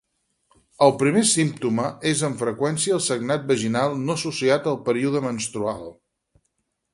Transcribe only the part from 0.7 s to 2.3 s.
El primer símptoma és